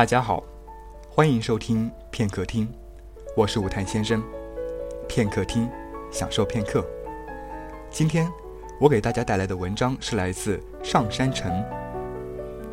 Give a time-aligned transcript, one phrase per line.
[0.00, 0.42] 大家好，
[1.10, 2.66] 欢迎收听片刻听，
[3.36, 4.24] 我是武探先生。
[5.06, 5.68] 片刻听，
[6.10, 6.82] 享受片刻。
[7.90, 8.26] 今天
[8.80, 11.52] 我给大家带来的文章是来自上山城。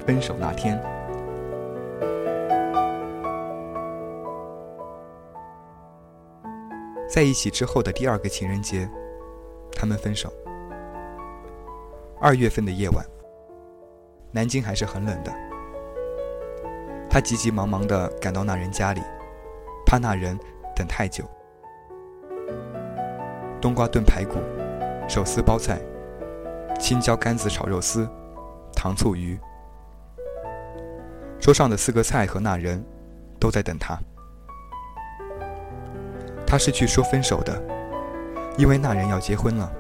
[0.05, 0.81] 分手那天，
[7.09, 8.89] 在一起之后的第二个情人节，
[9.73, 10.31] 他们分手。
[12.21, 13.05] 二月份的夜晚，
[14.31, 15.46] 南京还是很冷的。
[17.09, 19.01] 他急急忙忙地赶到那人家里，
[19.85, 20.37] 怕那人
[20.75, 21.23] 等太久。
[23.59, 24.35] 冬瓜炖排骨，
[25.07, 25.79] 手撕包菜，
[26.79, 28.07] 青椒干子炒肉丝，
[28.75, 29.39] 糖醋鱼。
[31.39, 32.83] 桌上的四个菜和那人，
[33.39, 33.97] 都在等他。
[36.45, 37.61] 他是去说分手的，
[38.57, 39.71] 因为那人要结婚了，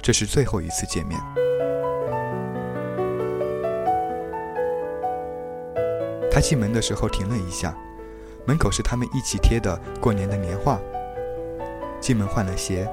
[0.00, 1.20] 这是最后一次见面。
[6.34, 7.72] 他进门的时候停了一下，
[8.44, 10.80] 门口是他们一起贴的过年的年画。
[12.00, 12.90] 进门换了鞋，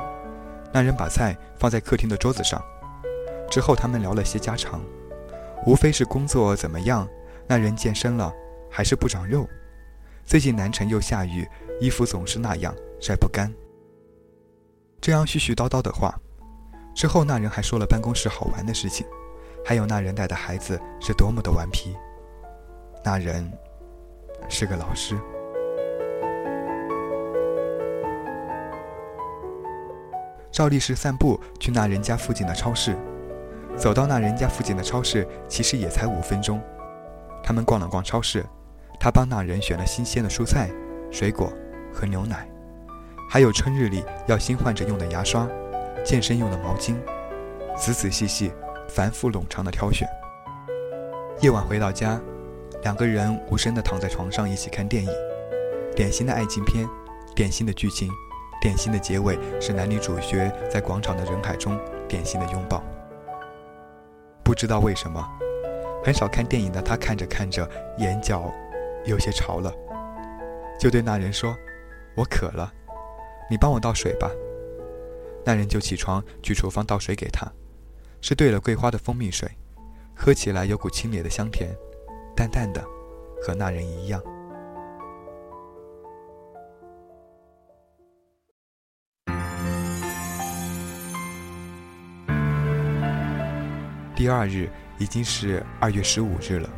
[0.71, 2.63] 那人把菜放在客厅的桌子上。
[3.49, 4.79] 之后他们聊了些家常，
[5.65, 7.07] 无非是工作怎么样。
[7.47, 8.31] 那人健身了，
[8.69, 9.49] 还是不长肉。
[10.23, 11.43] 最近南城又下雨，
[11.79, 13.51] 衣服总是那样晒不干。
[15.01, 16.15] 这样絮絮叨叨的话，
[16.93, 19.03] 之后那人还说了办公室好玩的事情，
[19.65, 21.97] 还有那人带的孩子是多么的顽皮。
[23.03, 23.51] 那人
[24.47, 25.17] 是个老师。
[30.51, 32.95] 照例是散步去那人家附近的超市，
[33.75, 36.61] 走到那人家附近的超市，其实也才五分钟。
[37.41, 38.45] 他们逛了逛超市，
[38.99, 40.69] 他帮那人选了新鲜的蔬菜、
[41.09, 41.51] 水果
[41.91, 42.47] 和牛奶，
[43.29, 45.47] 还有春日里要新换着用的牙刷、
[46.03, 46.95] 健身用的毛巾，
[47.75, 48.51] 仔仔细细、
[48.89, 50.07] 繁复冗长的挑选。
[51.39, 52.21] 夜晚回到家。
[52.83, 55.11] 两个人无声地躺在床上一起看电影，
[55.95, 56.87] 典型的爱情片，
[57.35, 58.09] 典型的剧情，
[58.59, 62.83] 典型的结尾是男女主角在广场的人海中典型的拥抱。
[64.43, 65.23] 不知道为什么，
[66.03, 67.69] 很少看电影的他看着看着
[67.99, 68.51] 眼角
[69.05, 69.71] 有些潮了，
[70.79, 71.55] 就对那人说
[72.17, 72.73] ：“我渴了，
[73.47, 74.27] 你帮我倒水吧。”
[75.45, 77.47] 那人就起床去厨房倒水给他，
[78.21, 79.47] 是兑了桂花的蜂蜜水，
[80.15, 81.69] 喝起来有股清冽的香甜。
[82.35, 82.83] 淡淡的，
[83.41, 84.21] 和那人一样。
[94.15, 94.69] 第二日
[94.99, 96.69] 已经是二月十五日了，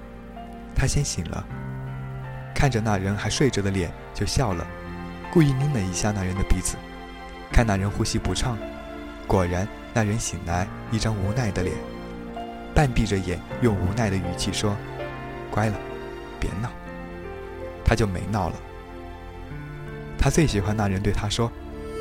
[0.73, 1.45] 他先醒了，
[2.55, 4.65] 看着那人还睡着的脸就笑了，
[5.31, 6.77] 故意拧了一下那人的鼻子，
[7.51, 8.57] 看那人呼吸不畅，
[9.27, 11.75] 果然那人醒来一张无奈的脸，
[12.73, 14.75] 半闭着眼，用无奈的语气说。
[15.53, 15.75] 乖了，
[16.39, 16.71] 别闹，
[17.85, 18.55] 他就没闹了。
[20.17, 21.51] 他最喜欢那人对他说：“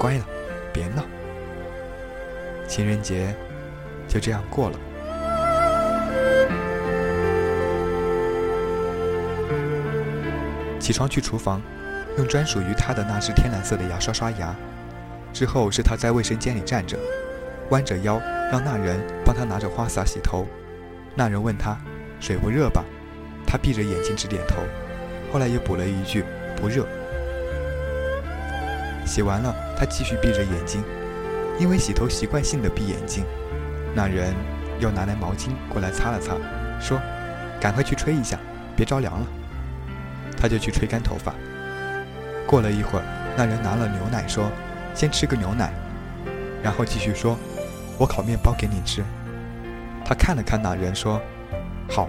[0.01, 0.25] 乖了，
[0.73, 1.05] 别闹。”
[2.67, 3.37] 情人节
[4.09, 4.79] 就这样过了。
[10.81, 11.61] 起床去厨房，
[12.17, 14.57] 用专属于他的那支天蓝色的牙刷刷牙，
[15.31, 16.99] 之后是他在卫生间里站着，
[17.69, 18.19] 弯着腰
[18.51, 20.47] 让那人帮他拿着花洒洗头。
[21.15, 21.77] 那人问他
[22.19, 22.83] ：“水不热吧？”
[23.53, 24.63] 他闭着眼睛直点头，
[25.31, 26.25] 后来又补了一句
[26.57, 26.87] ：“不热。”
[29.05, 30.83] 洗完了，他继续闭着眼睛，
[31.59, 33.27] 因为洗头习惯性的闭眼睛。
[33.95, 34.33] 那人
[34.81, 36.35] 又拿来毛巾过来擦了擦，
[36.81, 36.99] 说
[37.61, 38.39] ：“赶快去吹一下，
[38.75, 39.27] 别着凉了。”
[40.41, 41.35] 他就去吹干头发。
[42.47, 43.05] 过了一会儿，
[43.37, 44.51] 那人拿了牛奶说
[44.97, 45.71] ：“先吃个牛奶。”
[46.65, 47.39] 然后继续说
[48.01, 49.05] ：“我烤面包给你吃。”
[50.07, 51.21] 他看了看那人说
[51.91, 52.09] ：“好。”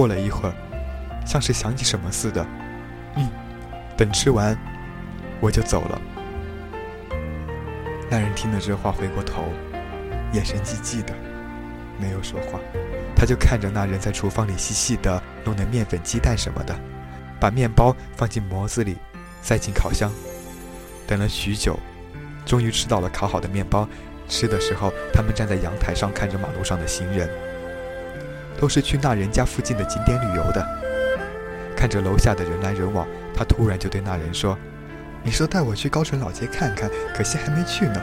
[0.00, 0.54] 过了一会儿，
[1.26, 2.46] 像是想起什么似的，
[3.16, 3.28] 嗯，
[3.98, 4.56] 等吃完，
[5.40, 6.00] 我就走了。
[8.08, 9.44] 那人听了这话，回过头，
[10.32, 11.12] 眼神寂寂的，
[11.98, 12.58] 没有说话。
[13.14, 16.74] 他就看着那人在厨房里细细的弄点面粉、鸡蛋什么的，
[17.38, 18.96] 把面包放进模子里，
[19.42, 20.10] 塞进烤箱。
[21.06, 21.78] 等了许久，
[22.46, 23.86] 终于吃到了烤好的面包。
[24.26, 27.28] 吃的时候，他们站在阳台上看着马路上的行人。
[28.60, 30.64] 都是去那人家附近的景点旅游的。
[31.74, 34.56] 看着楼下的人来人往，他突然就对那人说
[35.24, 38.02] ：“你说带我去高淳老街看看，可惜还没去呢。”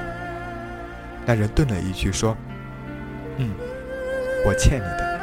[1.28, 2.36] 那人顿了一句说
[3.38, 3.52] ：“嗯，
[4.46, 5.20] 我欠你的。”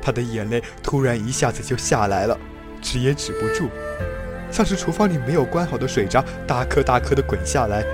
[0.00, 2.38] 他的眼泪突然一下子就下来了，
[2.80, 3.68] 止也止不住，
[4.52, 7.84] 像是厨房里没有关好的水闸，大颗大颗的滚下来。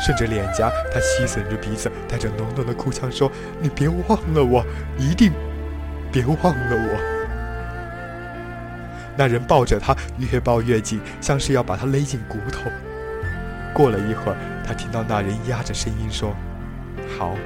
[0.00, 3.30] 顺着脸颊，他吸吮着鼻子，带着浓浓的哭腔说
[3.60, 3.98] ：“你别忘
[4.34, 4.64] 了我，
[4.98, 5.32] 一定
[6.12, 6.98] 别忘了我。”
[9.16, 12.68] 那人抱着他，越抱越紧，像是要把他勒进骨头。
[13.72, 14.36] 过了一会儿，
[14.66, 16.34] 他听到那人压着声音说
[17.16, 17.36] ：“好，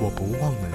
[0.00, 0.74] 我不忘了你。”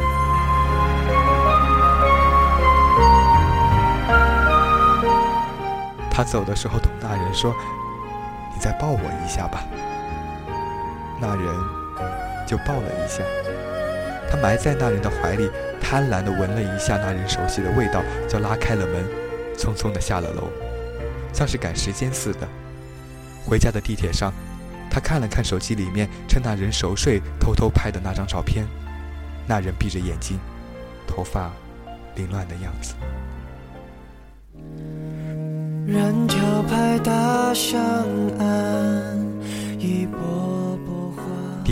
[6.11, 7.55] 他走的时候，同那人说
[8.53, 9.63] ：“你再抱我一下吧。”
[11.19, 11.55] 那人
[12.45, 13.23] 就抱了一下。
[14.29, 15.49] 他埋在那人的怀里，
[15.81, 19.05] 贪婪地闻了一下那人熟悉的味道，就拉开了门，
[19.57, 20.49] 匆匆地下了楼，
[21.33, 22.47] 像是赶时间似的。
[23.45, 24.33] 回家的地铁上，
[24.91, 28.65] 他看了看手机里面趁那人熟睡偷偷拍的那张照片，
[29.47, 30.37] 那人闭着眼睛，
[31.07, 31.49] 头发
[32.15, 32.95] 凌乱的样子。
[35.87, 37.79] 人桥拍打上
[38.39, 39.36] 岸，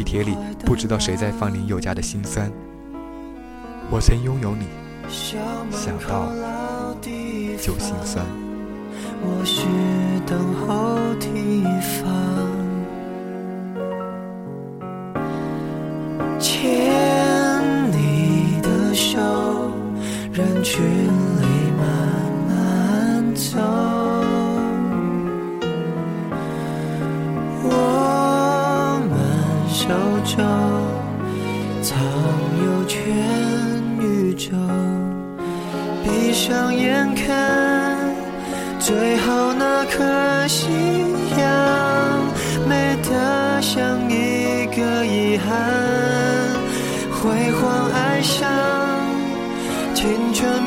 [0.05, 2.49] 铁里不知道谁在放林宥嘉的心酸。
[3.89, 4.65] 我曾拥有你，
[5.71, 6.29] 想到
[7.57, 8.25] 就心酸。
[9.21, 9.67] 我需
[10.25, 12.05] 等候地方，
[29.87, 29.93] 宙
[31.83, 31.95] 藏
[32.65, 32.97] 有全
[33.99, 34.49] 宇宙，
[36.03, 37.95] 闭上眼看
[38.79, 40.69] 最后那颗夕
[41.37, 41.47] 阳，
[42.67, 45.53] 美得像一个遗憾。
[47.11, 48.49] 辉煌爱上
[49.93, 50.64] 青春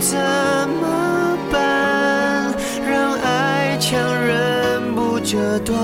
[0.00, 0.18] 怎
[0.80, 2.54] 么办，
[2.88, 5.78] 让爱强忍不折断。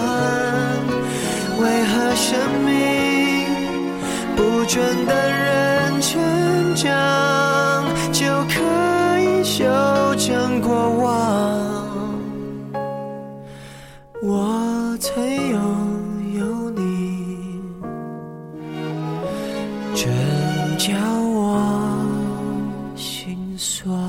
[1.61, 3.47] 为何生命
[4.35, 6.19] 不准等人成
[6.75, 8.55] 长，就可
[9.21, 9.65] 以修
[10.17, 11.07] 正过往？
[14.23, 15.59] 我曾拥
[16.39, 17.61] 有你，
[19.95, 20.09] 真
[20.79, 21.61] 叫我。
[22.97, 24.06] 心酸。